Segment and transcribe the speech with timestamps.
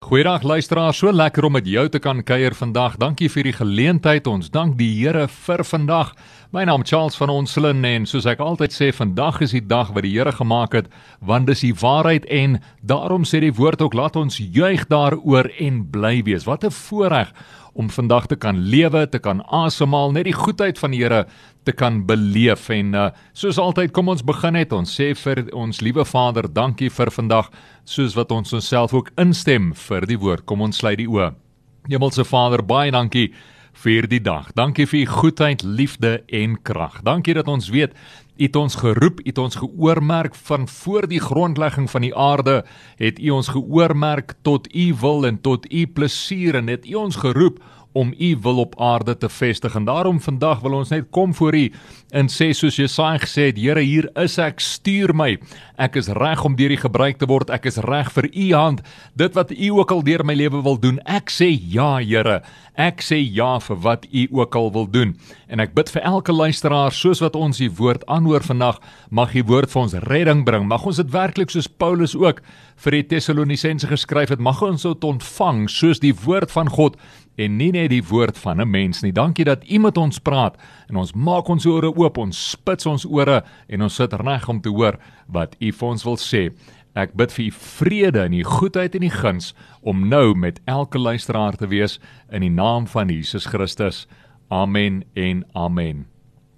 [0.00, 2.94] Goeiedag luisteraars, so lekker om met jou te kan kuier vandag.
[2.96, 4.26] Dankie vir die geleentheid.
[4.26, 6.14] Ons dank die Here vir vandag.
[6.56, 10.06] My naam Charles van Onselen en soos ek altyd sê, vandag is die dag wat
[10.08, 10.88] die Here gemaak het,
[11.20, 15.84] want dis die waarheid en daarom sê die woord ook laat ons juig daaroor en
[15.92, 16.48] bly wees.
[16.48, 17.36] Wat 'n voorreg
[17.72, 21.24] om vandag te kan lewe, te kan asemhaal, net die goedheid van die Here
[21.64, 22.68] te kan beleef.
[22.72, 24.72] En uh, soos altyd kom ons begin net.
[24.72, 27.50] Ons sê vir ons liewe Vader dankie vir vandag
[27.84, 30.46] soos wat ons onsself ook instem vir die woord.
[30.46, 31.32] Kom ons sluit die oë.
[31.90, 33.30] Hemelse Vader baie dankie
[33.84, 34.50] vir die dag.
[34.58, 37.00] Dankie vir u goedheid liefde en krag.
[37.06, 37.94] Dankie dat ons weet
[38.40, 42.64] u het ons geroep u het ons geoormerk van voor die grondlegging van die aarde
[42.96, 47.16] het u ons geoormerk tot u wil en tot u plesier en het u ons
[47.16, 47.62] geroep
[47.92, 49.74] om u wil op aarde te vestig.
[49.74, 51.72] En daarom vandag wil ons net kom voor u
[52.10, 54.60] en sê soos Jesaja gesê het Here hier is ek.
[54.60, 55.38] Stuur my.
[55.78, 57.50] Ek is reg om deur u gebruik te word.
[57.50, 58.82] Ek is reg vir u hand.
[59.14, 62.40] Dit wat u ook al deur my lewe wil doen ek sê ja Here.
[62.80, 65.16] Ek sê ja vir wat u ook al wil doen.
[65.48, 69.42] En ek bid vir elke luisteraar soos wat ons u woord aanhoor vandag mag u
[69.44, 70.66] woord vir ons redding bring.
[70.70, 72.40] Mag ons dit werklik soos Paulus ook
[72.80, 76.96] vir die Tessalonisense geskryf het mag ons dit ontvang soos die woord van God
[77.36, 79.12] en nie net die woord van 'n mens nie.
[79.12, 80.56] Dankie dat U met ons praat
[80.88, 84.60] en ons maak ons ore oop, ons spits ons ore en ons sit reg om
[84.60, 86.52] te hoor wat U vir ons wil sê.
[86.94, 90.98] Ek bid vir U vrede en U goedheid en U guns om nou met elke
[90.98, 92.00] luisteraar te wees
[92.30, 94.06] in die naam van Jesus Christus.
[94.48, 96.06] Amen en amen.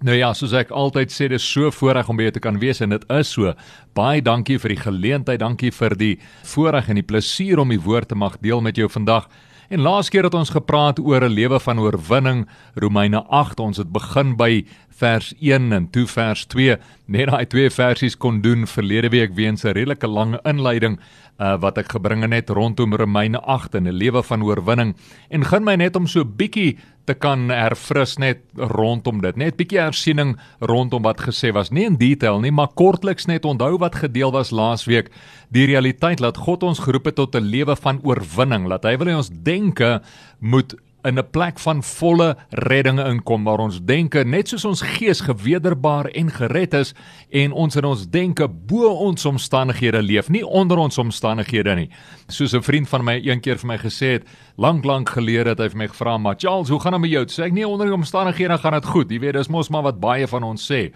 [0.03, 2.81] Nou ja, soos ek altyd sê, dis so voorreg om by jou te kan wees
[2.83, 3.53] en dit is so.
[3.95, 8.09] Baie dankie vir die geleentheid, dankie vir die voorreg en die plesier om die woord
[8.11, 9.29] te mag deel met jou vandag.
[9.69, 13.59] En laas keer het ons gepraat oor 'n lewe van oorwinning, Romeine 8.
[13.59, 16.77] Ons het begin by vers 1 en toe vers 2.
[17.05, 20.99] Net daai twee versies kon doen verlede week weens 'n redelike lang inleiding
[21.43, 24.95] uh, wat ek gebring het net rondom Romeine 8 en 'n lewe van oorwinning
[25.29, 29.35] en gaan my net om so bietjie te kan herfris net rondom dit.
[29.35, 33.77] Net bietjie hersiening rondom wat gesê was, nie in detail nie, maar kortliks net onthou
[33.77, 35.11] wat gedeel was laasweek.
[35.51, 39.07] Die realiteit dat God ons geroep het tot 'n lewe van oorwinning, dat hy wil
[39.07, 40.01] hê ons denke
[40.39, 45.21] moet in 'n plek van volle redding inkom waar ons denke net soos ons gees
[45.21, 46.93] gewederbaar en gered is
[47.29, 51.89] en ons in ons denke bo ons omstandighede leef nie onder ons omstandighede nie.
[52.27, 54.23] Soos 'n vriend van my een keer vir my gesê het
[54.55, 57.23] lank lank gelede het hy vir my gevra maar Charles hoe gaan dit met jou?
[57.33, 59.11] Sê ek nee onder die omstandighede gaan dit goed.
[59.11, 60.91] Jy weet dis mos maar wat baie van ons sê.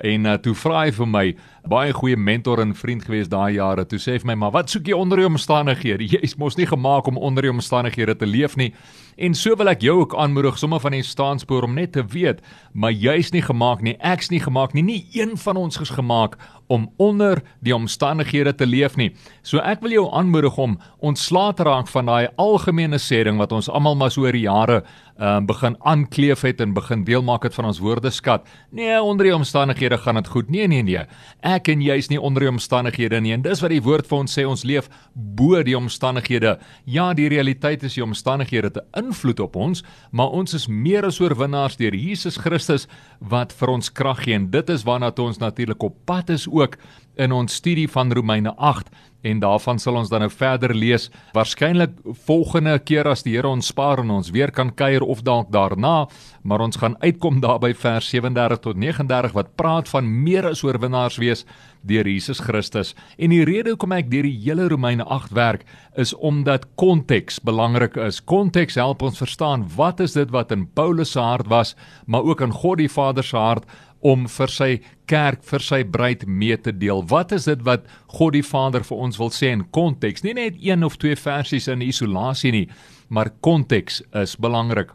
[0.00, 1.24] En uh, toe vra hy vir my
[1.68, 3.84] baie goeie mentor en vriend gewees daai jare.
[3.86, 6.08] Toe sê hy vir my maar wat soek jy onder die omstandighede?
[6.12, 8.72] Jy is mos nie gemaak om onder die omstandighede te leef nie.
[9.20, 12.40] En so wil ek jou ook aanmoedig sommer van die staanspoor om net te weet,
[12.72, 16.38] maar jy's nie gemaak nie, ek's nie gemaak nie, nie een van ons is gemaak
[16.72, 19.10] om onder die omstandighede te leef nie.
[19.44, 23.68] So ek wil jou aanmoedig om ontslae te raak van daai algemene sêding wat ons
[23.68, 24.82] almal maar so oor jare
[25.18, 28.46] uh, begin aankleef het en begin deel maak het van ons woordeskat.
[28.70, 30.50] Nee, onder die omstandighede gaan dit goed.
[30.50, 31.04] Nee, nee, nee.
[31.40, 33.34] Ek en jy is nie onder die omstandighede nie.
[33.36, 36.56] En dis wat die woord vir ons sê, ons leef bo die omstandighede.
[36.84, 41.20] Ja, die realiteit is die omstandighede te invloed op ons, maar ons is meer as
[41.20, 42.88] oorwinnaars deur Jesus Christus
[43.18, 46.76] wat vir ons krag gee en dit is waarna ons natuurlik op pad is ook
[47.20, 48.88] in ons studie van Romeine 8
[49.22, 51.08] en daarvan sal ons dan nou verder lees.
[51.36, 51.94] Waarskynlik
[52.26, 56.08] volgende keer as die Here ons spaar en ons weer kan kuier of dalk daarna
[56.42, 60.64] maar ons gaan uitkom daar by vers 37 tot 39 wat praat van meer as
[60.66, 61.44] oorwinnaars wees
[61.86, 62.94] deur Jesus Christus.
[63.18, 65.64] En die rede hoekom ek deur die hele Romeine 8 werk
[65.98, 68.20] is omdat konteks belangrik is.
[68.20, 72.40] Konteks help ons verstaan wat is dit wat in Paulus se hart was maar ook
[72.40, 73.66] in God die Vader se hart
[74.02, 74.70] om vir sy
[75.12, 77.04] kerk, vir sy bruid mee te deel.
[77.10, 77.84] Wat is dit wat
[78.16, 80.24] God die Vader vir ons wil sê in konteks?
[80.24, 82.66] Nie net een of twee versies in isolasie nie,
[83.12, 84.94] maar konteks is belangrik.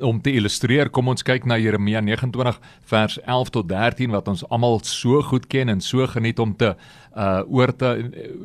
[0.00, 2.58] Om te illustreer, kom ons kyk na Jeremia 29
[2.90, 6.74] vers 11 tot 13 wat ons almal so goed ken en so geniet om te
[7.12, 7.88] uh oor te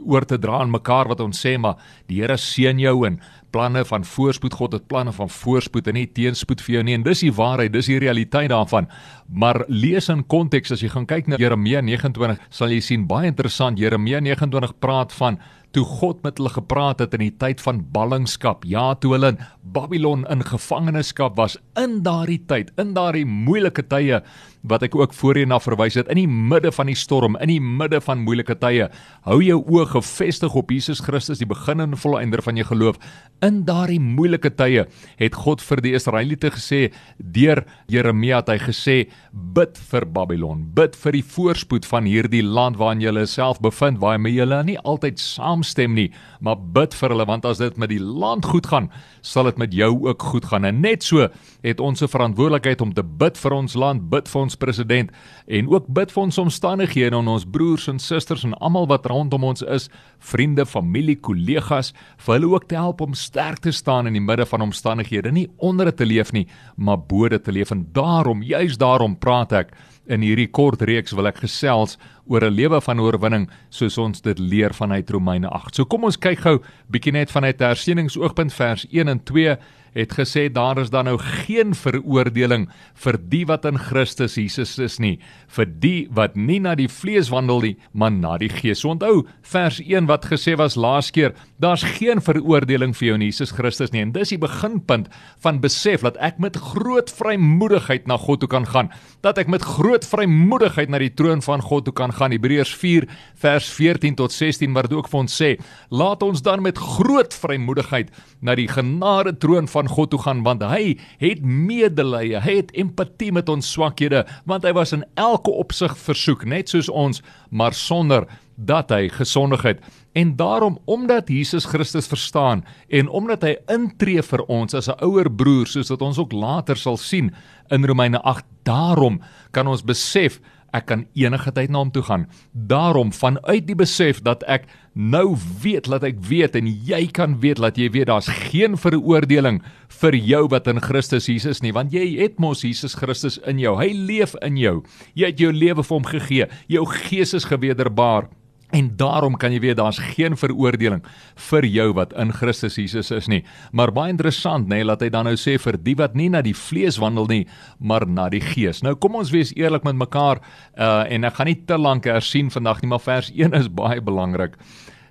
[0.04, 1.78] oor te dra aan mekaar wat ons sê maar
[2.12, 3.22] die Here seën jou en
[3.56, 6.98] planne van voorspoed God het planne van voorspoed en nie teenspoed vir jou nie.
[6.98, 8.90] En dis die waarheid dis die realiteit daarvan.
[9.28, 13.32] Maar lees in konteks as jy gaan kyk na Jeremia 29 sal jy sien baie
[13.32, 15.40] interessant Jeremia 29 praat van
[15.76, 19.42] toe God met hulle gepraat het in die tyd van ballingskap ja toe hulle in
[19.76, 24.22] Babylon in gevangenskap was in daardie tyd in daardie moeilike tye
[24.68, 27.62] wat ek ook voorheen na verwys het in die midde van die storm in die
[27.62, 28.90] midde van moeilike tye
[29.28, 32.98] hou jou oë gefestig op Jesus Christus die begin en volëinder van jou geloof.
[33.46, 34.88] In daardie moeilike tye
[35.20, 36.82] het God vir die Israeliete gesê
[37.18, 38.98] deur Jeremia het hy gesê
[39.32, 44.18] bid vir Babylon bid vir die voorspoed van hierdie land waarin jy jouself bevind waar
[44.18, 48.00] jy nie altyd saam saamstem nie, maar bid vir hulle want as dit met die
[48.00, 48.90] land goed gaan,
[49.22, 50.66] sal dit met jou ook goed gaan.
[50.66, 51.28] En net so
[51.64, 55.12] het ons 'n verantwoordelikheid om te bid vir ons land, bid vir ons president
[55.48, 59.44] en ook bid vir ons omstandighede en ons broers en susters en almal wat rondom
[59.44, 64.14] ons is, vriende, familie, kollegas, vir hulle ook te help om sterk te staan in
[64.14, 66.48] die midde van omstandighede, nie onder dit te leef nie,
[66.78, 67.72] maar bo dit te leef.
[67.72, 69.72] En daarom, juis daarom praat ek
[70.08, 74.40] In hierdie kort reeks wil ek gesels oor 'n lewe van oorwinning soos ons dit
[74.40, 75.76] leer vanuit Romeine 8.
[75.76, 76.60] So kom ons kyk gou
[76.92, 79.58] bietjie net vanuit hersieningsoogpunt vers 1 en 2
[79.98, 82.68] het gesê daar is dan nou geen veroordeling
[83.04, 87.32] vir die wat in Christus Jesus is nie, vir die wat nie na die vlees
[87.34, 88.84] wandel nie, maar na die Gees.
[88.84, 93.26] So onthou vers 1 wat gesê was laas keer, daar's geen veroordeling vir jou in
[93.26, 94.04] Jesus Christus nie.
[94.06, 95.10] En dis die beginpunt
[95.44, 98.92] van besef dat ek met groot vrymoedigheid na God toe kan gaan,
[99.26, 102.34] dat ek met groot vrymoedigheid na die troon van God toe kan gaan.
[102.36, 105.52] Hebreërs 4 vers 14 tot 16 wat ook vir ons sê,
[105.90, 108.10] laat ons dan met groot vrymoedigheid
[108.42, 113.32] na die genade troon van God toe gaan want hy het medelee, hy het empatie
[113.36, 118.28] met ons swakhede want hy was in elke opsig versoek net soos ons maar sonder
[118.58, 119.84] dat hy gesondig het
[120.18, 125.30] en daarom omdat Jesus Christus verstaan en omdat hy intree vir ons as 'n ouer
[125.30, 127.36] broer soos wat ons ook later sal sien
[127.70, 129.22] in Romeine 8 daarom
[129.52, 130.40] kan ons besef
[130.78, 132.28] ek kan enige tyd na hom toe gaan.
[132.54, 137.62] Daarom vanuit die besef dat ek nou weet dat ek weet en jy kan weet
[137.62, 139.62] dat jy weet daar's geen veroordeling
[140.02, 143.76] vir jou wat in Christus Jesus nie, want jy het mos Jesus Christus in jou.
[143.78, 144.82] Hy leef in jou.
[145.18, 146.50] Jy het jou lewe vir hom gegee.
[146.72, 148.32] Jou gees is gewederbaar.
[148.76, 151.00] En daarom kan jy weet daar's geen veroordeling
[151.48, 153.46] vir jou wat in Christus Jesus is nie.
[153.72, 156.42] Maar baie interessant nê, nee, laat hy dan nou sê vir die wat nie na
[156.44, 157.46] die vlees wandel nie,
[157.80, 158.84] maar na die gees.
[158.84, 160.44] Nou kom ons wees eerlik met mekaar
[160.76, 164.04] uh en ek gaan nie te lank hersien vandag nie, maar vers 1 is baie
[164.04, 164.60] belangrik.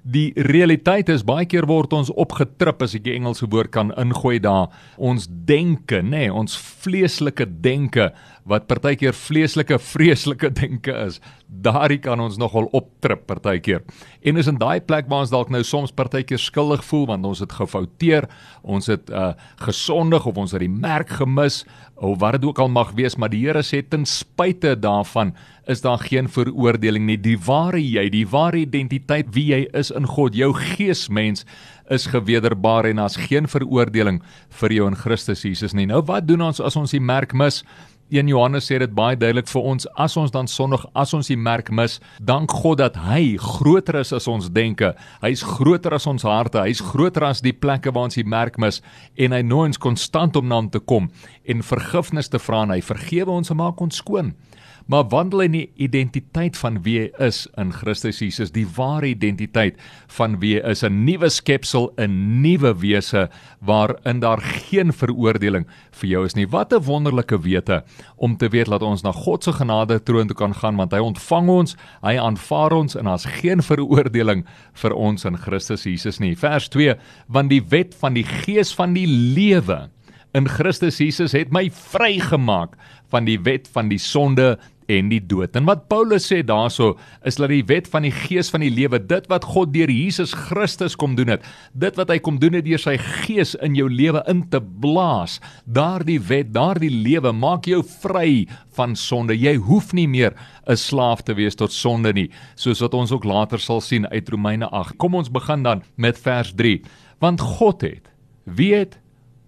[0.07, 4.37] Die realiteit is baie keer word ons opgetrip as ek die Engelse woord kan ingooi
[4.39, 4.69] daar.
[5.03, 6.55] Ons denke, nê, nee, ons
[6.85, 8.13] vleeslike denke
[8.47, 13.83] wat partykeer vleeslike vreeslike denke is, daardie kan ons nogal optrip partykeer.
[14.27, 17.43] En is in daai plek waar ons dalk nou soms partykeer skuldig voel want ons
[17.43, 18.31] het gefouteer,
[18.63, 21.65] ons het uh gesondig of ons het die merk gemis
[21.97, 25.33] of wat dit ook al mag wees, maar die Here sê ten spyte daarvan
[25.67, 27.17] is daar geen veroordeling nie.
[27.19, 31.47] Die ware jy, die ware identiteit wie jy is in God, jou geesmens
[31.91, 34.21] is gewederbaar en daar's geen veroordeling
[34.61, 35.87] vir jou in Christus Jesus nie.
[35.91, 37.63] Nou wat doen ons as ons die merk mis?
[38.11, 39.87] 1 Johannes sê dit baie duidelik vir ons.
[39.99, 44.13] As ons dan sondig as ons die merk mis dank God dat hy groter is
[44.15, 44.93] as ons denke.
[45.25, 46.61] Hy's groter as ons harte.
[46.63, 48.79] Hy's groter as die plekke waar ons die merk mis.
[49.19, 51.11] En hy nooi ons konstant om na hom te kom
[51.47, 52.79] en vergifnis te vra en hy.
[52.85, 54.37] Vergewe ons en maak ons skoon
[54.87, 59.81] maar wandel in die identiteit van wie hy is in Christus Jesus, die ware identiteit
[60.19, 63.29] van wie hy is, 'n nuwe skepsel, 'n nuwe wese
[63.61, 66.47] waarin daar geen veroordeling vir jou is nie.
[66.47, 67.85] Wat 'n wonderlike wete
[68.17, 70.99] om te weet dat ons na God se genade troon toe kan gaan want hy
[70.99, 74.45] ontvang ons, hy aanvaar ons en daar's geen veroordeling
[74.75, 76.37] vir ons in Christus Jesus nie.
[76.37, 76.97] Vers 2:
[77.29, 79.91] Want die wet van die gees van die lewe
[80.35, 82.77] in Christus Jesus het my vrygemaak
[83.13, 84.57] van die wet van die sonde
[84.91, 85.57] en die dood.
[85.59, 86.95] En wat Paulus sê daarso
[87.27, 90.35] is dat die wet van die gees van die lewe, dit wat God deur Jesus
[90.47, 93.89] Christus kom doen het, dit wat hy kom doen het deur sy gees in jou
[93.91, 98.47] lewe in te blaas, daardie wet, daardie lewe maak jou vry
[98.79, 99.35] van sonde.
[99.35, 100.35] Jy hoef nie meer
[100.67, 104.29] 'n slaaf te wees tot sonde nie, soos wat ons ook later sal sien uit
[104.29, 104.97] Romeine 8.
[104.99, 106.83] Kom ons begin dan met vers 3.
[107.19, 108.11] Want God het,
[108.45, 108.99] wie het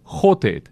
[0.04, 0.70] God het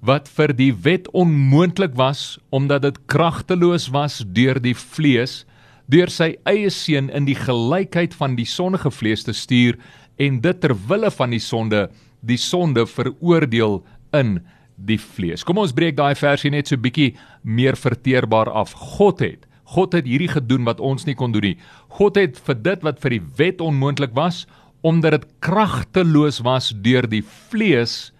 [0.00, 5.42] wat vir die wet onmoontlik was omdat dit kragteloos was deur die vlees
[5.88, 9.78] deur sy eie seun in die gelykheid van die sondige vlees te stuur
[10.20, 11.88] en dit ter wille van die sonde
[12.20, 13.80] die sonde veroordeel
[14.16, 14.38] in
[14.78, 15.44] die vlees.
[15.46, 17.12] Kom ons breek daai versie net so bietjie
[17.42, 18.74] meer verteerbaar af.
[18.98, 21.58] God het God het hierdie gedoen wat ons nie kon doen nie.
[21.92, 24.46] God het vir dit wat vir die wet onmoontlik was
[24.86, 28.12] omdat dit kragteloos was deur die vlees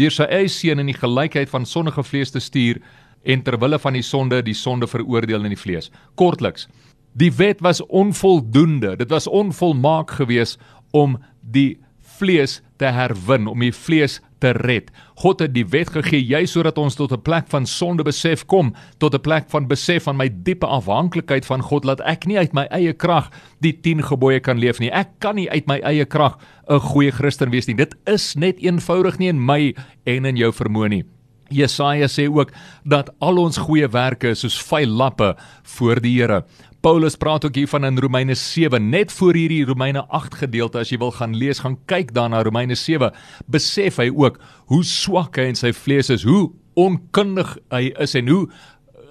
[0.00, 2.80] deur sy eie seun in die gelykheid van sondige vlees te stuur
[3.22, 5.90] en ter wille van die sonde die sonde veroordeel in die vlees.
[6.18, 6.68] Kortliks,
[7.12, 8.96] die wet was onvoldoende.
[8.96, 11.78] Dit was onvolmaak geweest om die
[12.18, 14.90] vlees te herwin, om die vlees te red.
[15.22, 18.74] God het die wet gegee jy sodat ons tot 'n plek van sonde besef kom,
[18.98, 22.52] tot 'n plek van besef van my diepe afhanklikheid van God dat ek nie uit
[22.52, 23.30] my eie krag
[23.60, 24.90] die 10 gebooie kan leef nie.
[24.90, 27.76] Ek kan nie uit my eie krag 'n goeie Christen wees nie.
[27.76, 31.04] Dit is net eenvoudig nie in my en in jou vermoë nie.
[31.52, 32.52] Jesaja sê ook
[32.84, 35.34] dat al ons goeie werke soos vuil lappe
[35.76, 36.44] voor die Here.
[36.82, 40.96] Paulus praat ook hiervan in Romeine 7 net voor hierdie Romeine 8 gedeelte as jy
[40.98, 43.12] wil gaan lees gaan kyk daarna Romeine 7
[43.46, 48.32] besef hy ook hoe swak hy in sy vlees is hoe onkundig hy is en
[48.34, 48.40] hoe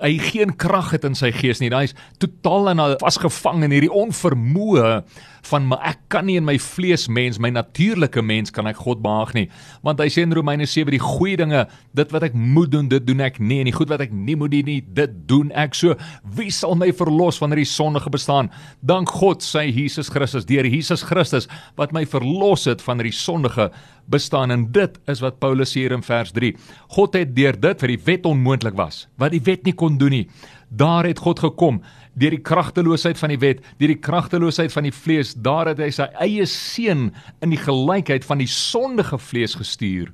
[0.01, 1.71] hy geen krag het in sy gees nie.
[1.73, 5.01] Hy's totaal en al vasgevang in hierdie onvermoë
[5.49, 9.01] van maar ek kan nie in my vlees mens, my natuurlike mens kan ek God
[9.03, 9.47] behaag nie.
[9.85, 11.63] Want hy sê in Romeine 7 die goeie dinge,
[11.97, 14.37] dit wat ek moet doen, dit doen ek nie en die goed wat ek nie
[14.37, 15.77] moet doen nie, dit doen ek.
[15.77, 15.97] So
[16.37, 18.51] wie sal my verlos van hierdie sondige bestaan?
[18.85, 23.71] Dank God sy Jesus Christus, deur Jesus Christus wat my verlos het van hierdie sondige
[24.11, 26.53] bestaan en dit is wat Paulus hier in vers 3.
[26.95, 30.15] God het deur dit vir die wet onmoontlik was, wat die wet nie kon doen
[30.15, 30.25] nie.
[30.69, 31.81] Daar het God gekom
[32.19, 35.89] deur die kragteloosheid van die wet, deur die kragteloosheid van die vlees, daar het hy
[35.95, 37.09] sy eie seun
[37.41, 40.11] in die gelykheid van die sondige vlees gestuur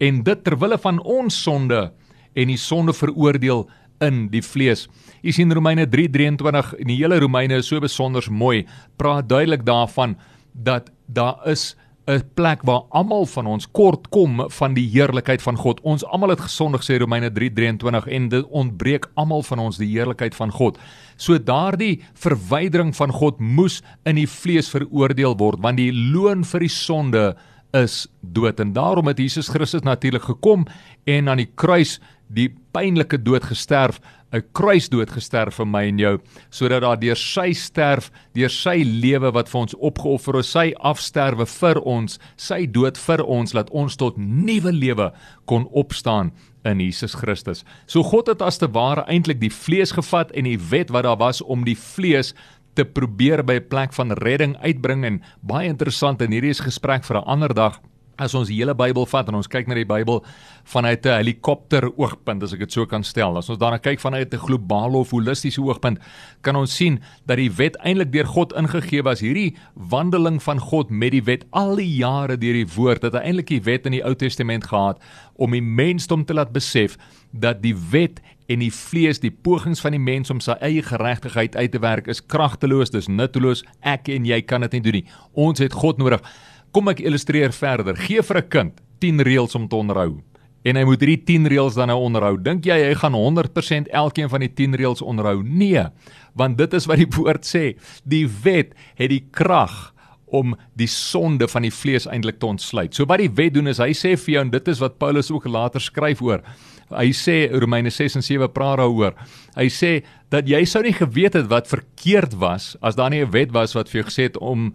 [0.00, 1.90] en dit ter wille van ons sonde
[2.38, 3.66] en die sonde veroordeel
[4.04, 4.86] in die vlees.
[5.20, 8.66] Jy sien Romeine 3:23 en die hele Romeine is so besonder mooi,
[8.96, 10.16] praat duidelik daarvan
[10.54, 11.76] dat daar is
[12.10, 15.80] 'n plek waar almal van ons kort kom van die heerlikheid van God.
[15.82, 20.34] Ons almal het gesondig sê Romeine 3:23 en dit ontbreek almal van ons die heerlikheid
[20.34, 20.78] van God.
[21.16, 26.60] So daardie verwydering van God moes in die vlees veroordeel word want die loon vir
[26.60, 27.36] die sonde
[27.72, 30.66] is dood en daarom het Jesus Christus natuurlik gekom
[31.04, 34.00] en aan die kruis die pynlike dood gesterf
[34.32, 36.18] 'n kruisdood gesterf vir my en jou
[36.50, 41.46] sodat daar deur sy sterf, deur sy lewe wat vir ons opgeoffer is, sy afsterwe
[41.46, 45.10] vir ons, sy dood vir ons laat ons tot nuwe lewe
[45.46, 46.32] kon opstaan
[46.64, 47.64] in Jesus Christus.
[47.86, 51.18] So God het as te ware eintlik die vlees gevat en die wet wat daar
[51.18, 52.34] was om die vlees
[52.74, 57.04] te probeer by 'n plek van redding uitbring en baie interessant en hierdie is gesprek
[57.04, 57.80] vir 'n ander dag
[58.20, 60.20] as ons die hele Bybel vat en ons kyk na die Bybel
[60.68, 63.36] vanuit 'n helikopter oogpunt as ek dit so kan stel.
[63.36, 65.98] As ons daarna kyk vanuit 'n globale of holistiese oogpunt,
[66.42, 69.20] kan ons sien dat die wet eintlik deur God ingegee was.
[69.20, 73.46] Hierdie wandeling van God met die wet al die jare deur die woord het eintlik
[73.46, 74.98] die wet in die Ou Testament gehad
[75.36, 76.96] om die mensdom te laat besef
[77.32, 81.56] dat die wet en die vlees, die pogings van die mens om sy eie geregtigheid
[81.56, 83.62] uit te werk is kragteloos, dis nutteloos.
[83.86, 85.06] Ek en jy kan dit nie doen nie.
[85.38, 86.24] Ons het God nodig.
[86.70, 87.96] Kom ek illustreer verder.
[87.98, 90.22] Gee vir 'n kind 10 reëls om te onderhou.
[90.62, 92.36] En hy moet hierdie 10 reëls dan nou onderhou.
[92.36, 95.42] Dink jy hy gaan 100% elkeen van die 10 reëls onderhou?
[95.42, 95.86] Nee,
[96.34, 97.76] want dit is wat die woord sê.
[98.04, 99.94] Die wet het die krag
[100.30, 102.94] om die sonde van die vlees eintlik te ontsluit.
[102.94, 105.30] So wat die wet doen is hy sê vir jou en dit is wat Paulus
[105.30, 106.44] ook later skryf oor.
[106.90, 109.16] Hy sê Romeine 6 en 7 praat daaroor.
[109.56, 113.30] Hy sê dat jy sou nie geweet het wat verkeerd was as daar nie 'n
[113.30, 114.74] wet was wat vir jou gesê het om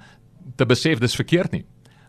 [0.58, 1.66] te besef dis verkeerd nie.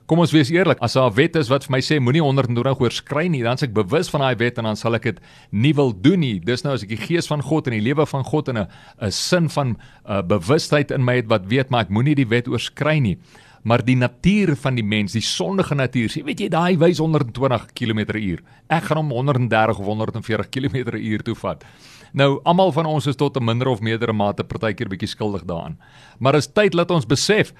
[0.06, 2.78] Kom ons wees eerlik, as daar 'n wet is wat vir my sê moenie 120
[2.78, 5.20] oorskry nie, dan s'ek bewus van daai wet en dan sal ek dit
[5.50, 6.38] nie wil doen nie.
[6.38, 8.68] Dis nou as ek die gees van God en die lewe van God in 'n
[9.02, 9.76] 'n sin van 'n
[10.08, 13.18] uh, bewustheid in my het wat weet maar ek moenie die wet oorskry nie.
[13.64, 17.66] Maar die natuur van die mens, die sondige natuur, sê weet jy daai wys 120
[17.74, 18.38] km/h.
[18.70, 21.64] Ek gaan hom 130 of 140 km/h toe vat.
[22.12, 25.78] Nou, almal van ons is tot 'n minder of meerdere mate partykeer bietjie skuldig daaraan.
[26.18, 27.52] Maar is tyd dat ons besef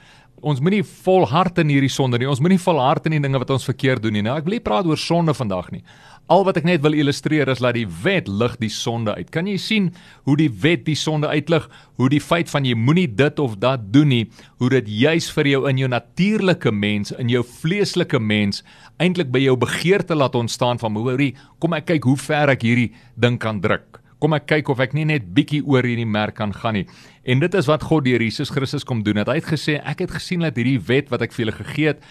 [0.45, 2.28] ons moenie volhard in hierdie sonde nie.
[2.28, 4.25] Ons moenie volhard in die dinge wat ons verkeerd doen nie.
[4.26, 5.83] Nou, ek wil nie praat oor sonde vandag nie.
[6.28, 9.31] Al wat ek net wil illustreer is dat die wet lig die sonde uit.
[9.35, 9.93] Kan jy sien
[10.26, 11.69] hoe die wet die sonde uitlig?
[11.97, 14.25] Hoe die feit van jy moenie dit of dat doen nie,
[14.59, 18.64] hoe dit juis vir jou in jou natuurlike mens, in jou vleeslike mens
[18.99, 22.90] eintlik by jou begeerte laat ontstaan van hoorie, kom ek kyk hoe ver ek hierdie
[23.14, 26.52] ding kan druk kom ek kyk of ek nie net bietjie oor hierdie merk kan
[26.52, 26.87] gaan nie.
[27.25, 29.16] En dit is wat God deur Jesus Christus kom doen.
[29.16, 29.28] Het.
[29.28, 32.02] Hy het gesê ek het gesien dat hierdie wet wat ek vir julle gegee het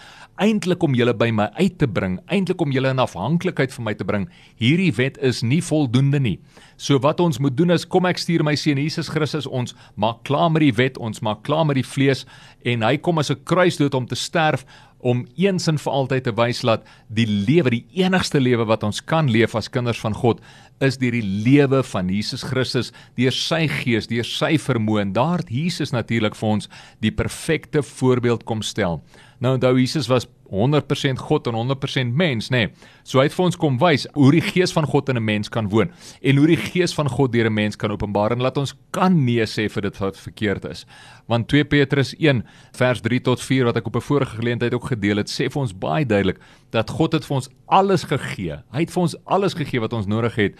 [0.42, 3.94] eintlik om julle by my uit te bring, eintlik om julle in afhanklikheid van my
[3.96, 4.26] te bring.
[4.60, 6.36] Hierdie wet is nie voldoende nie.
[6.76, 10.22] So wat ons moet doen is kom ek stuur my seun Jesus Christus ons maak
[10.28, 12.26] klaar met die wet, ons maak klaar met die vlees
[12.64, 14.66] en hy kom as 'n kruisdood om te sterf
[15.06, 18.98] om eens en vir altyd te wys dat die lewe, die enigste lewe wat ons
[19.04, 20.40] kan leef as kinders van God,
[20.82, 25.06] is deur die lewe van Jesus Christus, deur sy gees, deur sy vermoë.
[25.06, 26.70] En daar het Jesus natuurlik vir ons
[27.04, 29.00] die perfekte voorbeeld kom stel.
[29.38, 32.56] Nou onthou Jesus was 100% God en 100% mens, nê.
[32.56, 32.68] Nee.
[33.02, 35.48] So hy het vir ons kom wys hoe die gees van God in 'n mens
[35.48, 35.90] kan woon
[36.22, 39.24] en hoe die gees van God deur 'n mens kan openbaar en laat ons kan
[39.24, 40.86] nee sê vir dit wat verkeerd is.
[41.26, 44.86] Want 2 Petrus 1 vers 3 tot 4 wat ek op 'n vorige geleentheid ook
[44.86, 46.38] gedeel het, sê vir ons baie duidelik
[46.70, 48.62] dat God het vir ons alles gegee.
[48.72, 50.54] Hy het vir ons alles gegee wat ons nodig het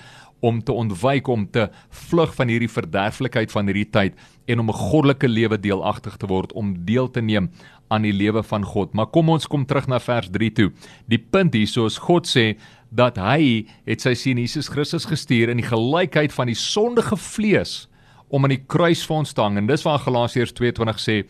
[0.46, 1.66] om te ontwyk om te
[2.06, 4.14] vlug van hierdie verderflikheid van hierdie tyd
[4.46, 7.50] en om 'n goddelike lewe deelagtig te word om deel te neem
[7.88, 8.94] aan die lewe van God.
[8.94, 10.72] Maar kom ons kom terug na vers 3 toe.
[11.08, 12.56] Die punt hier soos God sê
[12.90, 17.88] dat hy het sy seun Jesus Christus gestuur in die gelykheid van die sondige vlees
[18.28, 21.24] om aan die kruis vir ons te hang en dis waar Galasiërs 2:20 sê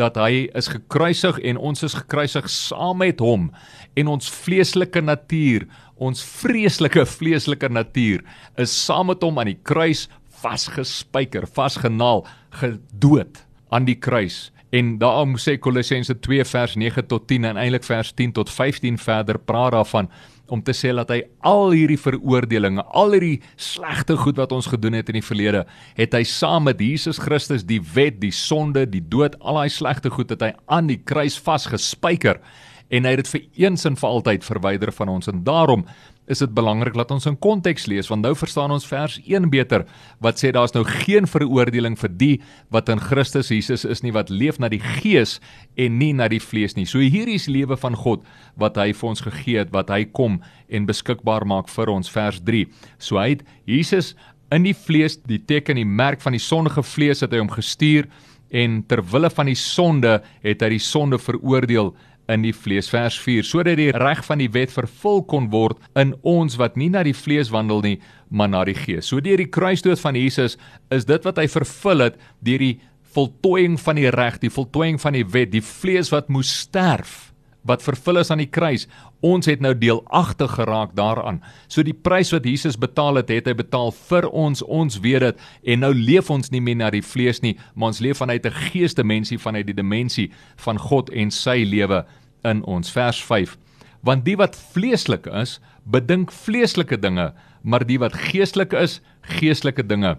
[0.00, 3.50] dat hy is gekruisig en ons is gekruisig saam met hom
[3.98, 5.66] en ons vleeslike natuur,
[6.00, 8.24] ons vreeslike vleeslike natuur
[8.60, 10.06] is saam met hom aan die kruis
[10.40, 12.24] vasgespijker, vasgenaal,
[12.56, 14.48] gedood aan die kruis.
[14.72, 19.00] En daarom sê Kolossense 2 vers 9 tot 10 en eintlik vers 10 tot 15
[19.02, 20.08] verder praat daarvan
[20.50, 24.96] om te sê dat hy al hierdie veroordelinge, al hierdie slegte goed wat ons gedoen
[24.98, 25.62] het in die verlede,
[25.98, 30.10] het hy saam met Jesus Christus die wet, die sonde, die dood, al daai slegte
[30.10, 32.42] goed het hy aan die kruis vasgespijker
[32.90, 35.86] en hy het dit vir eens en vir altyd verwyder van ons en daarom
[36.30, 39.84] is dit belangrik dat ons in konteks lees want nou verstaan ons vers 1 beter
[40.22, 42.36] wat sê daar's nou geen veroordeling vir die
[42.74, 45.38] wat in Christus Jesus is nie wat leef na die gees
[45.76, 46.86] en nie na die vlees nie.
[46.86, 48.26] So hierdie is lewe van God
[48.60, 52.38] wat hy vir ons gegee het wat hy kom en beskikbaar maak vir ons vers
[52.46, 52.66] 3.
[52.98, 54.14] So hy het Jesus
[54.54, 58.10] in die vlees die teken die merk van die sondige vlees het hy hom gestuur
[58.50, 61.92] en ter wille van die sonde het hy die sonde veroordeel
[62.30, 66.14] in die vlees vers 4 sodat die reg van die wet vervul kon word in
[66.26, 67.96] ons wat nie na die vlees wandel nie
[68.30, 69.08] maar na die gees.
[69.10, 70.56] So deur die kruisdood van Jesus
[70.94, 72.76] is dit wat hy vervul het deur die
[73.10, 77.29] voltooiing van die reg, die voltooiing van die wet, die vlees wat moes sterf
[77.62, 78.86] wat vervul is aan die kruis.
[79.20, 81.42] Ons het nou deelagtig geraak daaraan.
[81.68, 84.62] So die prys wat Jesus betaal het, het hy betaal vir ons.
[84.62, 88.00] Ons weet dit en nou leef ons nie meer na die vlees nie, maar ons
[88.00, 92.04] leef vanuit 'n geesdimensie, vanuit die dimensie van God en sy lewe
[92.44, 93.58] in ons vers 5
[94.06, 97.30] want die wat vleeslik is bedink vleeslike dinge
[97.62, 99.00] maar die wat geestelik is
[99.36, 100.16] geestelike dinge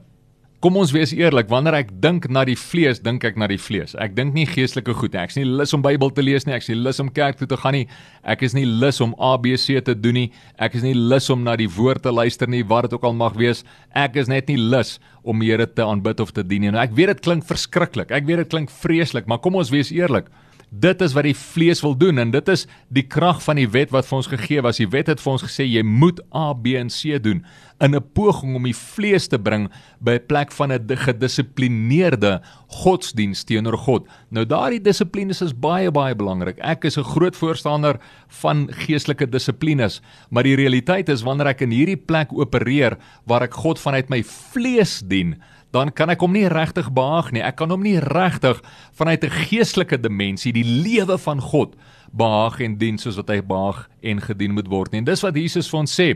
[0.61, 3.95] kom ons wees eerlik wanneer ek dink na die vlees dink ek na die vlees.
[3.97, 6.53] Ek dink nie geestelike goed ek's nie lus om Bybel te lees nie.
[6.53, 7.87] Ek's nie lus om kerk toe te gaan nie.
[8.21, 10.27] Ek is nie lus om ABC te doen nie.
[10.61, 13.17] Ek is nie lus om na die woord te luister nie wat dit ook al
[13.17, 13.65] mag wees.
[13.97, 16.71] Ek is net nie lus om die Here te aanbid of te dien nie.
[16.71, 18.13] Nou ek weet dit klink verskriklik.
[18.13, 20.29] Ek weet dit klink vreeslik maar kom ons wees eerlik.
[20.71, 23.89] Dit is wat die vlees wil doen en dit is die krag van die wet
[23.91, 24.77] wat vir ons gegee was.
[24.79, 27.41] Die wet het vir ons gesê jy moet A, B en C doen
[27.81, 33.47] in 'n poging om die vlees te bring by 'n plek van 'n gedissiplineerde godsdienst
[33.47, 34.07] teenoor God.
[34.29, 36.57] Nou daardie dissiplines is baie baie belangrik.
[36.59, 41.71] Ek is 'n groot voorstander van geestelike dissiplines, maar die realiteit is wanneer ek in
[41.71, 45.41] hierdie plek opereer waar ek God vanuit my vlees dien,
[45.71, 47.41] dan kan ek hom nie regtig behaag nie.
[47.41, 51.75] Ek kan hom nie regtig vanuit 'n geestelike dimensie, die lewe van God,
[52.11, 54.99] behaag en dien soos wat hy behaag en gedien moet word nie.
[54.99, 56.09] En dis wat Jesus vir ons sê.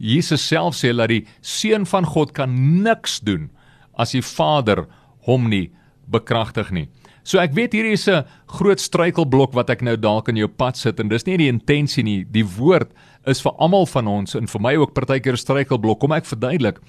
[0.00, 3.50] Jesus self sê dat die seun van God kan niks doen
[4.00, 4.86] as die Vader
[5.28, 5.68] hom nie
[6.10, 6.88] bekragtig nie.
[7.22, 10.76] So ek weet hierdie is 'n groot struikelblok wat ek nou dalk in jou pad
[10.76, 12.24] sit en dis nie die intensie nie.
[12.24, 12.90] Die woord
[13.26, 16.00] is vir almal van ons en vir my ook partykeer 'n struikelblok.
[16.00, 16.80] Kom ek verduidelik.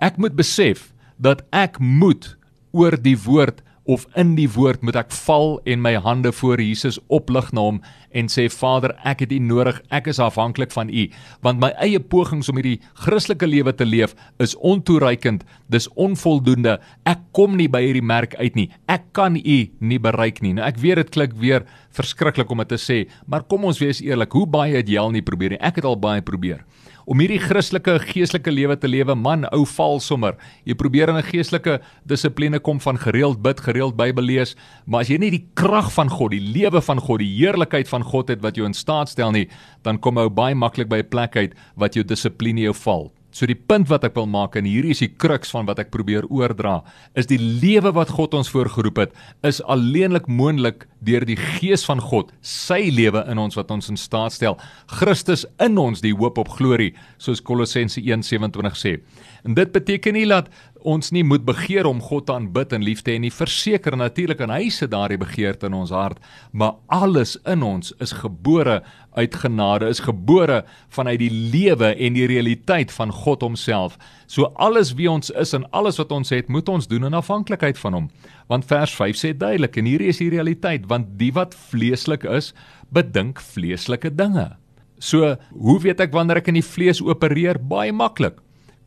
[0.00, 2.36] Ek moet besef dat ek moet
[2.72, 6.98] oor die woord of in die woord moet ek val en my hande voor Jesus
[7.08, 7.82] oplig na hom
[8.14, 9.80] en sê Vader, ek het U nodig.
[9.90, 11.06] Ek is afhanklik van U,
[11.44, 15.46] want my eie pogings om hierdie Christelike lewe te leef is ontoereikend.
[15.72, 16.78] Dis onvoldoende.
[17.08, 18.68] Ek kom nie by hierdie merk uit nie.
[18.90, 20.54] Ek kan U nie bereik nie.
[20.58, 24.00] Nou ek weet dit klink weer verskriklik om dit te sê, maar kom ons wees
[24.04, 24.32] eerlik.
[24.32, 25.62] Hoe baie het jy al nie probeer nie?
[25.64, 26.64] Ek het al baie probeer
[27.06, 30.36] om hierdie Christelike geestelike lewe te lewe, man, ou val sommer.
[30.68, 35.08] Jy probeer in 'n geestelike dissipline kom van gereeld bid, gereeld Bybel lees, maar as
[35.08, 38.42] jy nie die krag van God, die lewe van God, die heerlikheid van God het
[38.42, 39.48] wat jou in staat stel nie,
[39.82, 43.12] dan kom jy baie maklik by 'n plek uit wat jou dissipline jou val.
[43.32, 45.90] So die punt wat ek wil maak en hierdie is die kruks van wat ek
[45.90, 46.82] probeer oordra,
[47.16, 49.12] is die lewe wat God ons voorgeroep het,
[49.42, 53.98] is alleenlik moontlik deur die Gees van God, sy lewe in ons wat ons in
[54.00, 59.00] staat stel, Christus in ons die hoop op glorie, soos Kolossense 1:27 sê.
[59.44, 60.48] En dit beteken nie dat
[60.82, 63.30] ons nie moet begeer om God te aanbid en lief te hê nie.
[63.30, 66.18] Verseker natuurlik en hy sit daardie begeerte in ons hart,
[66.52, 68.80] maar alles in ons is gebore
[69.14, 70.62] uit genade, is gebore
[70.94, 73.98] vanuit die lewe en die realiteit van God homself.
[74.26, 77.78] So alles wie ons is en alles wat ons het, moet ons doen in afhanklikheid
[77.78, 78.10] van hom.
[78.48, 82.52] Want vers 5 sê duidelik en hierdie is die realiteit, want die wat vleeslik is,
[82.90, 84.56] bedink vleeslike dinge.
[85.02, 87.58] So, hoe weet ek wanneer ek in die vlees opereer?
[87.58, 88.38] Baie maklik.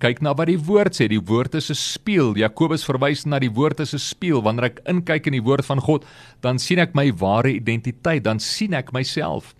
[0.03, 1.07] Kyk na wat die woord sê.
[1.07, 2.35] Die woord is 'n spieël.
[2.35, 4.43] Jakobus verwys na die woord as 'n spieël.
[4.43, 6.05] Wanneer ek inkyk in die woord van God,
[6.41, 9.55] dan sien ek my ware identiteit, dan sien ek myself.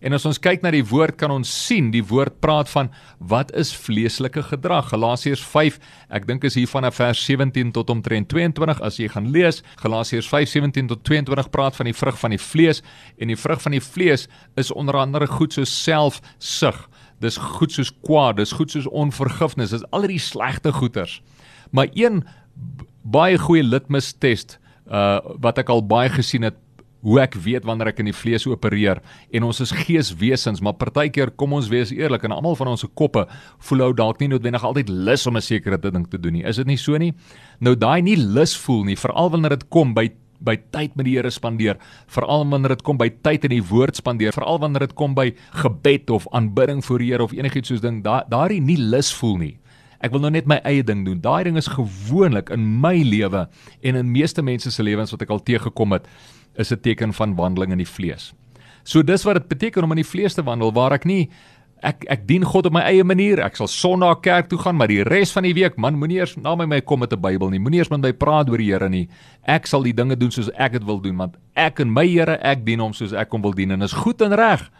[0.00, 3.50] En as ons kyk na die woord kan ons sien die woord praat van wat
[3.58, 4.92] is vleeslike gedrag.
[4.92, 5.80] Galasiërs 5,
[6.14, 9.62] ek dink is hier van vers 17 tot omtrent 22 as jy gaan lees.
[9.82, 12.82] Galasiërs 5:17 tot 22 praat van die vrug van die vlees
[13.18, 16.86] en die vrug van die vlees is onder andere goed so selfsug
[17.22, 21.18] dis goed soos kwaad, dis goed soos onvergifnis, dis al die slegte goeters.
[21.74, 22.22] Maar een
[23.02, 24.58] baie goeie litmus test
[24.88, 26.56] uh wat ek al baie gesien het
[27.06, 31.30] hoe ek weet wanneer ek in die vlees opereer en ons is geeswesens maar partykeer
[31.38, 33.26] kom ons wees eerlik en almal van ons se koppe
[33.70, 36.44] voel ou dalk nie noodwendig altyd lus om 'n sekere ding te doen nie.
[36.44, 37.12] Is dit nie so nie?
[37.60, 41.16] Nou daai nie lus voel nie veral wanneer dit kom by by tyd met die
[41.16, 44.94] Here spandeer veral wanneer dit kom by tyd in die woord spandeer veral wanneer dit
[44.94, 45.32] kom by
[45.62, 49.36] gebed of aanbidding voor die Here of enigiets soos ding daai daai nie lus voel
[49.36, 49.58] nie.
[49.98, 51.18] Ek wil nou net my eie ding doen.
[51.18, 53.48] Daai ding is gewoonlik in my lewe
[53.82, 56.06] en in meeste mense se lewens wat ek al teëgekom het,
[56.58, 58.32] is 'n teken van wandeling in die vlees.
[58.82, 61.28] So dis wat dit beteken om in die vlees te wandel waar ek nie
[61.82, 63.40] ek ek dien God op my eie manier.
[63.44, 66.36] Ek sal Sondag kerk toe gaan, maar die res van die week, man, moenie eers
[66.36, 67.58] na my my kom met 'n Bybel nie.
[67.58, 69.08] Moenie eers met my praat oor die Here nie.
[69.46, 72.38] Ek sal die dinge doen soos ek dit wil doen, want ek en my Here,
[72.42, 74.70] ek dien hom soos ek hom wil dien en is goed en reg.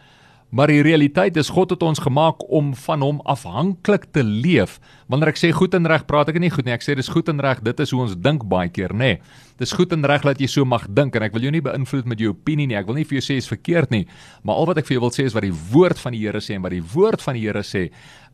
[0.49, 4.79] Maar die realiteit is God het ons gemaak om van hom afhanklik te leef.
[5.05, 6.73] Wanneer ek sê goed en reg, praat ek nie goed nie.
[6.73, 9.11] Ek sê dis goed en reg, dit is hoe ons dink baie keer, nê.
[9.13, 9.45] Nee.
[9.59, 12.07] Dis goed en reg dat jy so mag dink en ek wil jou nie beïnvloed
[12.09, 12.77] met jou opinie nie.
[12.79, 14.05] Ek wil nie vir jou sê is verkeerd nie,
[14.41, 16.41] maar al wat ek vir jou wil sê is wat die woord van die Here
[16.41, 17.89] sê en wat die woord van die Here sê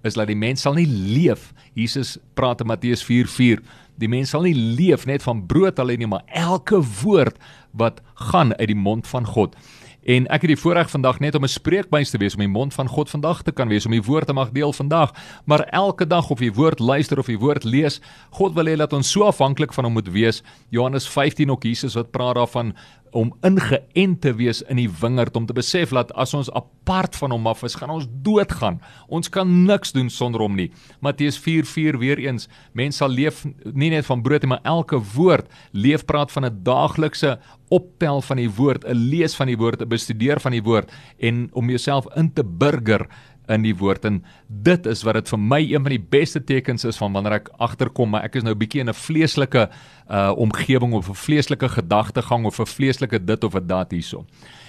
[0.06, 1.50] is dat die mens sal nie leef.
[1.74, 3.64] Jesus praat in Matteus 4:4.
[3.98, 7.42] Die mens sal nie leef net van brood alleen nie, maar elke woord
[7.74, 8.00] wat
[8.30, 9.56] gaan uit die mond van God.
[10.06, 12.74] En ek het die voorreg vandag net om 'n spreekbuis te wees om die mond
[12.74, 15.14] van God vandag te kan wees om die woord te mag deel vandag.
[15.46, 18.94] Maar elke dag of jy woord luister of jy woord lees, God wil hê dat
[18.94, 20.44] ons so afhanklik van hom moet wees.
[20.70, 22.76] Johannes 15 ook Jesus wat praat daarvan
[23.16, 27.32] om ingeënt te wees in die wingerd om te besef dat as ons apart van
[27.32, 28.82] hom af is, gaan ons doodgaan.
[29.08, 30.72] Ons kan niks doen sonder hom nie.
[31.00, 35.48] Matteus 4:4 weer eens, mens sal leef nie net van brood nie, maar elke woord.
[35.72, 39.88] Leef praat van 'n daaglikse optel van die woord, 'n lees van die woord, 'n
[39.88, 43.08] bestudeer van die woord en om jouself in te burger
[43.48, 46.86] in die woord en dit is wat dit vir my een van die beste tekens
[46.86, 49.70] is van wanneer ek agterkom maar ek is nou bietjie in 'n vleeslike
[50.10, 54.26] uh omgewing of 'n vleeslike gedagtegang of 'n vleeslike dit of 'n dat hierso.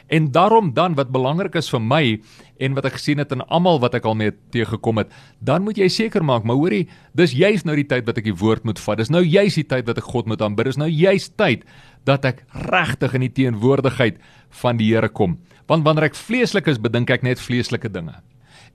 [0.07, 2.21] En daarom dan wat belangrik is vir my
[2.63, 5.11] en wat ek gesien het in almal wat ek al mee teëgekom het,
[5.43, 8.37] dan moet jy seker maak, maar hoorie, dis juist nou die tyd wat ek die
[8.37, 8.99] woord moet vat.
[8.99, 10.71] Dis nou juist die tyd wat ek God moet aanbid.
[10.71, 11.65] Dis nou juist tyd
[12.07, 14.23] dat ek regtig in die teenwoordigheid
[14.63, 15.39] van die Here kom.
[15.67, 18.15] Want wanneer ek vleeslik is, bedink ek net vleeslike dinge.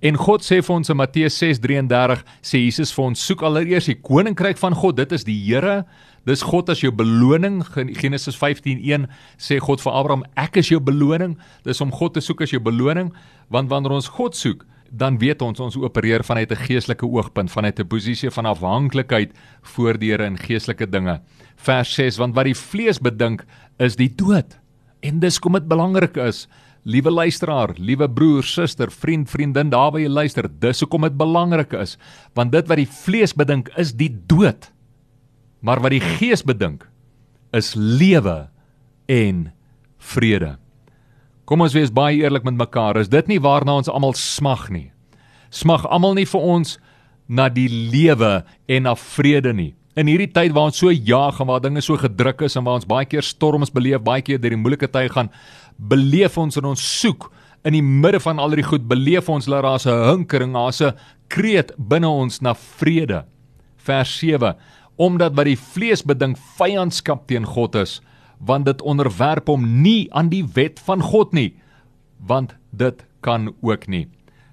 [0.01, 3.99] En God sê vir ons in Matteus 6:33 sê Jesus vir ons soek allereers die
[4.01, 5.85] koninkryk van God dit is die Here.
[6.25, 7.61] Dis God as jou beloning.
[7.99, 9.05] Genesis 15:1
[9.37, 11.37] sê God vir Abraham ek is jou beloning.
[11.63, 13.13] Dis om God te soek as jou beloning
[13.49, 17.79] want wanneer ons God soek dan weet ons ons opereer vanuit 'n geestelike oogpunt vanuit
[17.79, 21.21] 'n posisie van afhanklikheid voor die Here in geestelike dinge.
[21.55, 23.45] Vers 6 want wat die vlees bedink
[23.77, 24.57] is die dood.
[25.01, 26.47] En dis kom dit belangrik is
[26.81, 31.75] Liewe luisteraar, liewe broer, suster, vriend, vriendin, daar waar jy luister, dis hoekom dit belangrik
[31.77, 31.93] is,
[32.33, 34.71] want dit wat die vlees bedink is die dood.
[35.61, 36.87] Maar wat die gees bedink
[37.53, 38.47] is lewe
[39.05, 39.51] en
[40.01, 40.55] vrede.
[41.45, 44.89] Kom ons wees baie eerlik met mekaar, is dit nie waarna ons almal smag nie?
[45.53, 46.79] Smag almal nie vir ons
[47.29, 49.73] na die lewe en na vrede nie.
[49.99, 52.79] In hierdie tyd waar ons so jaag en waar dinge so gedruk is en waar
[52.79, 55.27] ons baie keer storms beleef, baie keer deur die moeilike tye gaan,
[55.81, 57.29] beleef ons en ons soek
[57.65, 60.95] in die midde van al die goed beleef ons dat daar 'n hinkering, daar's 'n
[61.27, 63.25] kreet binne ons na vrede.
[63.77, 64.55] Vers 7:
[64.97, 68.01] Omdat wat die vlees bedink vyandskap teen God is,
[68.39, 71.53] want dit onderwerp hom nie aan die wet van God nie,
[72.17, 74.07] want dit kan ook nie.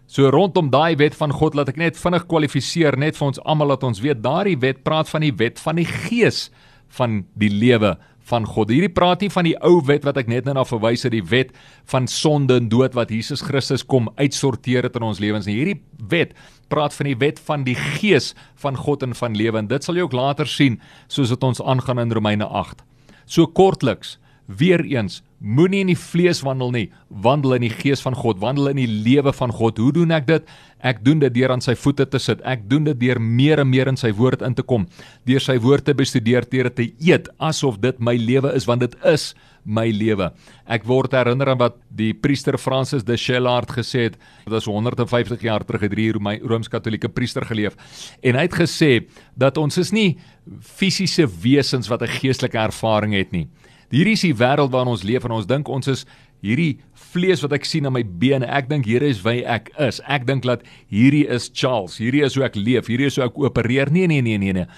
[0.07, 3.69] So rondom daai wet van God laat ek net vinnig kwalifiseer net vir ons almal
[3.69, 6.51] dat ons weet daardie wet praat van die wet van die gees
[6.97, 8.73] van die lewe van God.
[8.73, 11.25] Hierdie praat nie van die ou wet wat ek net nou na verwys het, die
[11.25, 11.55] wet
[11.91, 15.57] van sonde en dood wat Jesus Christus kom uitsorteer het in ons lewens nie.
[15.61, 16.37] Hierdie wet
[16.69, 19.97] praat van die wet van die gees van God en van lewe en dit sal
[19.97, 20.77] jy ook later sien
[21.09, 22.85] soos dit ons aangaan in Romeine 8.
[23.29, 24.17] So kortliks,
[24.49, 28.71] weer eens, moenie in die vlees wandel nie, wandel in die gees van God, wandel
[28.73, 29.79] in die lewe van God.
[29.79, 30.49] Hoe doen ek dit?
[30.81, 32.41] Ek doen dit deur aan sy voete te sit.
[32.49, 34.87] Ek doen dit deur meer en meer in sy woord in te kom,
[35.29, 38.97] deur sy woord te bestudeer, deur te eet asof dit my lewe is want dit
[39.07, 39.35] is
[39.69, 40.31] my lewe.
[40.65, 44.17] Ek word herinner aan wat die priester Francis de Chelard gesê het.
[44.47, 47.77] Dit was 150 jaar terug het hier my Rooms-Katolieke priester geleef.
[48.25, 48.93] En hy het gesê
[49.37, 50.17] dat ons is nie
[50.65, 53.49] fisiese wesens wat 'n geestelike ervaring het nie.
[53.89, 56.05] Hierdie is die wêreld waarin ons leef en ons dink ons is
[56.45, 56.79] hierdie
[57.13, 58.47] vlees wat ek sien aan my bene.
[58.47, 60.03] Ek dink hier is wie ek is.
[60.07, 61.97] Ek dink dat hierdie is Charles.
[61.99, 62.91] Hierdie is hoe ek leef.
[62.91, 63.93] Hierdie is hoe ek opereer.
[63.95, 64.69] Nee nee nee nee nee.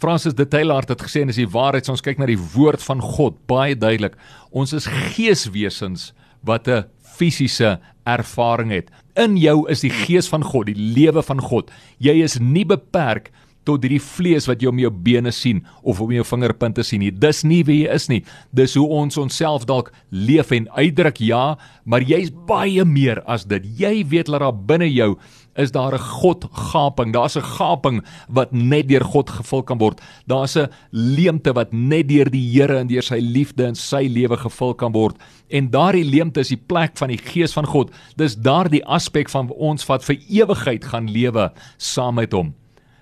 [0.00, 1.90] Francis de Taylor het gesê en is die waarheid.
[1.92, 4.16] Ons kyk na die woord van God baie duidelik.
[4.50, 6.12] Ons is geeswesens
[6.46, 6.86] wat 'n
[7.20, 8.88] fisiese ervaring het.
[9.16, 11.70] In jou is die gees van God, die lewe van God.
[11.98, 13.30] Jy is nie beperk
[13.70, 17.12] tot hierdie vlees wat jy om jou bene sien of om jou vingerpunte sien nie.
[17.14, 18.22] Dis nie wie jy is nie.
[18.56, 21.44] Dis hoe ons onsself dalk leef en uitdruk ja,
[21.84, 23.66] maar jy's baie meer as dit.
[23.80, 25.14] Jy weet dat daar binne jou
[25.60, 27.12] is daar 'n Godgaping.
[27.12, 30.00] Daar's 'n gaping wat net deur God gevul kan word.
[30.26, 34.36] Daar's 'n leemte wat net deur die Here en deur sy liefde in sy lewe
[34.36, 35.16] gevul kan word.
[35.48, 37.90] En daardie leemte is die plek van die Gees van God.
[38.16, 42.54] Dis daardie aspek van ons wat vir ewigheid gaan lewe saam met hom.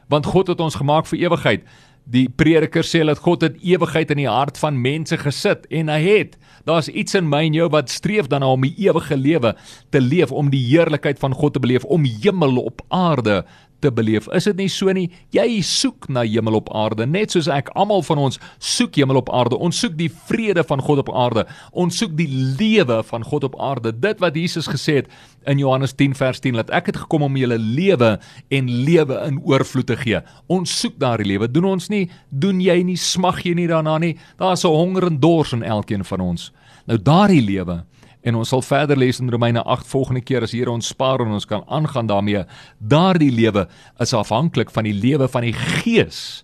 [0.09, 1.65] Want God het ons gemaak vir ewigheid.
[2.09, 6.01] Die prediker sê dat God het ewigheid in die hart van mense gesit en hy
[6.07, 9.55] het Daar's iets in my en jou wat streef daarna om die ewige lewe
[9.89, 13.41] te leef, om die heerlikheid van God te beleef, om hemel op aarde
[13.81, 14.29] te beleef.
[14.35, 15.07] Is dit nie so nie?
[15.35, 17.71] Jy soek na hemel op aarde, net soos ek.
[17.79, 19.59] Almal van ons soek hemel op aarde.
[19.59, 21.47] Ons soek die vrede van God op aarde.
[21.73, 23.93] Ons soek die lewe van God op aarde.
[23.95, 25.13] Dit wat Jesus gesê het
[25.49, 28.17] in Johannes 10 vers 10 dat ek het gekom om julle lewe
[28.55, 30.23] en lewe in oorvloed te gee.
[30.53, 31.51] Ons soek daardie lewe.
[31.51, 34.17] Doen ons nie, doen jy nie, smag jy nie daarna nie.
[34.39, 36.53] Daar's 'n honger en dors in elkeen van ons.
[36.87, 37.85] Nou daardie lewe
[38.23, 41.37] en ons sal verder lees in Romeine 8 volgende keer as hier ons spaar en
[41.37, 42.45] ons kan aangaan daarmee.
[42.79, 43.67] Daardie lewe
[44.03, 46.43] is afhanklik van die lewe van die gees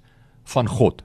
[0.54, 1.02] van God.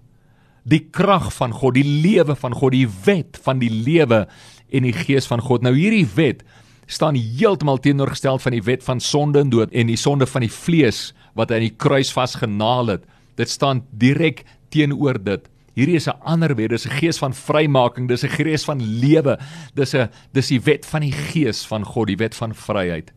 [0.70, 4.26] Die krag van God, die lewe van God, die wet van die lewe
[4.70, 5.66] en die gees van God.
[5.66, 6.44] Nou hierdie wet
[6.90, 10.54] staan heeltemal teenoorgestel van die wet van sonde en dood en die sonde van die
[10.54, 13.06] vlees wat hy aan die kruis vasgenaal het.
[13.38, 15.46] Dit staan direk teenoor dit.
[15.80, 19.40] Hierdie is 'n ander wet, dis 'n gees van vrymaking, dis 'n gees van lewe.
[19.76, 23.12] Dis 'n dis die wet van die gees van God, die wet van vryheid.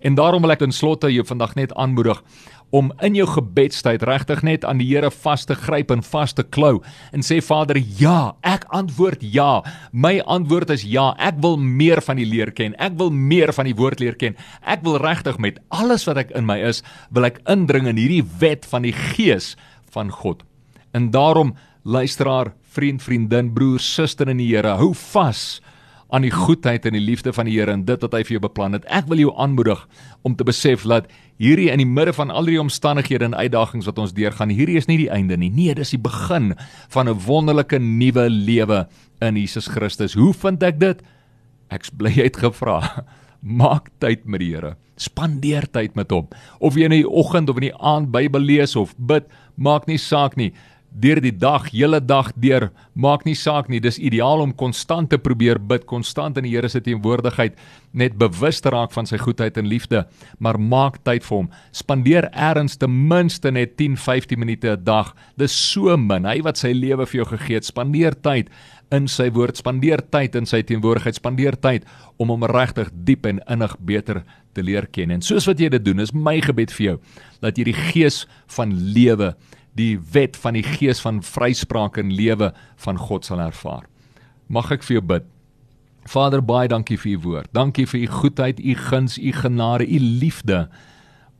[0.00, 2.22] En daarom wil ek ten slotte jou vandag net aanmoedig
[2.70, 6.42] om in jou gebedstyd regtig net aan die Here vas te gryp en vas te
[6.42, 9.62] klou en sê Vader, ja, ek antwoord ja.
[9.92, 11.14] My antwoord is ja.
[11.18, 12.74] Ek wil meer van die leer ken.
[12.82, 14.36] Ek wil meer van die woord leer ken.
[14.62, 18.24] Ek wil regtig met alles wat ek in my is, wil ek indring in hierdie
[18.40, 19.54] wet van die gees
[19.94, 20.42] van God.
[20.96, 21.54] En daarom
[21.86, 25.60] luisteraar, vriend, vriendin, broer, suster in die Here, hou vas
[26.14, 28.42] aan die goedheid en die liefde van die Here en dit wat hy vir jou
[28.42, 28.86] beplan het.
[28.90, 29.84] Ek wil jou aanmoedig
[30.26, 31.06] om te besef dat
[31.42, 34.90] hierdie in die midde van al die omstandighede en uitdagings wat ons deurgaan, hierdie is
[34.90, 35.50] nie die einde nie.
[35.50, 36.54] Nee, dis die begin
[36.90, 38.86] van 'n wonderlike nuwe lewe
[39.20, 40.14] in Jesus Christus.
[40.14, 41.02] Hoe vind ek dit?
[41.70, 43.04] Ek's bly jy het gevra.
[43.42, 44.76] Maak tyd met die Here.
[44.96, 46.26] Spandeer tyd met hom.
[46.58, 49.98] Of jy in die oggend of in die aand Bybel lees of bid, maak nie
[49.98, 50.52] saak nie
[50.96, 53.80] deur die dag, hele dag deur, maak nie saak nie.
[53.82, 57.56] Dis ideaal om konstant te probeer bid, konstant in die Here se teenwoordigheid,
[57.92, 60.04] net bewus te raak van sy goedheid en liefde,
[60.40, 61.50] maar maak tyd vir hom.
[61.76, 65.14] Spandeer eers ten minste net 10-15 minute 'n dag.
[65.36, 66.24] Dis so min.
[66.24, 68.48] Hy wat sy lewe vir jou gegee het, spandeer tyd
[68.90, 71.84] in sy woord, spandeer tyd in sy teenwoordigheid, spandeer tyd
[72.18, 74.22] om hom regtig diep en innig beter
[74.54, 75.10] te leer ken.
[75.10, 76.96] En soos wat jy dit doen, is my gebed vir jou
[77.42, 78.24] dat jy die gees
[78.56, 79.34] van lewe
[79.76, 82.52] die wet van die gees van vryspraak en lewe
[82.84, 83.84] van God sal ervaar.
[84.48, 85.26] Mag ek vir jou bid.
[86.06, 87.50] Vader, baie dankie vir u woord.
[87.54, 90.66] Dankie vir u goedheid, u guns, u genade, u liefde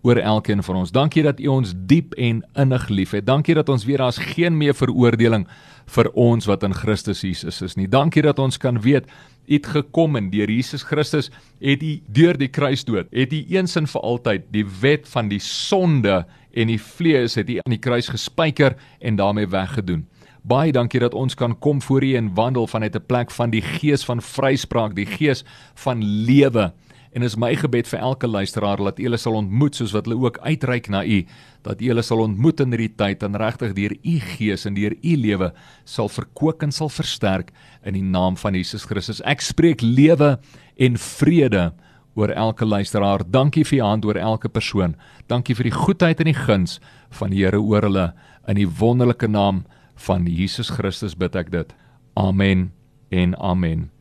[0.07, 0.92] oor elkeen van ons.
[0.94, 3.27] Dankie dat u ons diep en innig liefhet.
[3.27, 5.46] Dankie dat ons weer daar's geen meer veroordeling
[5.94, 7.88] vir ons wat in Christus Jesus is nie.
[7.90, 9.07] Dankie dat ons kan weet
[9.46, 11.30] het gekom en deur Jesus Christus
[11.61, 15.40] het u deur die kruisdood, het u eens en vir altyd die wet van die
[15.42, 20.06] sonde en die vlees het u aan die kruis gespyker en daarmee weggedoen.
[20.46, 23.62] Baie dankie dat ons kan kom voor u en wandel vanuit 'n plek van die
[23.62, 26.72] gees van vryspraak, die gees van lewe.
[27.16, 30.37] En is my gebed vir elke luisteraar dat hulle sal ontmoet soos wat hulle ook
[30.44, 31.22] uitreik na u,
[31.64, 35.14] dat hulle sal ontmoet in hierdie tyd en regtig deur u gees en deur u
[35.22, 35.48] lewe
[35.88, 37.55] sal verkoop en sal versterk
[37.88, 39.24] in die naam van Jesus Christus.
[39.24, 40.35] Ek spreek lewe
[40.76, 41.70] en vrede
[42.16, 43.24] oor elke luisteraar.
[43.24, 44.92] Dankie vir u hand oor elke persoon.
[45.33, 46.81] Dankie vir die goedheid en die guns
[47.16, 48.11] van die Here oor hulle
[48.44, 49.64] in die wonderlike naam
[50.05, 51.72] van Jesus Christus bid ek dit.
[52.12, 52.72] Amen
[53.09, 53.95] en amen.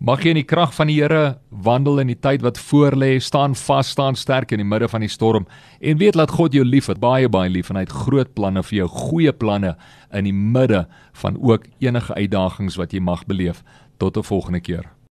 [0.00, 3.52] Mag jy in die krag van die Here wandel in die tyd wat voorlê, staan
[3.52, 5.44] vas, staan sterk in die midde van die storm
[5.76, 8.78] en weet dat God jou liefhet, baie baie lief en hy het groot planne vir
[8.78, 9.74] jou, goeie planne
[10.16, 10.86] in die midde
[11.20, 13.60] van ook enige uitdagings wat jy mag beleef.
[14.00, 14.88] Tot 'n volgende keer.